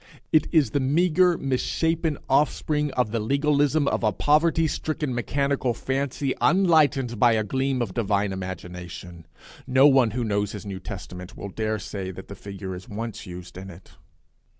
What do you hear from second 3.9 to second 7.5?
a poverty stricken mechanical fancy, unlighted by a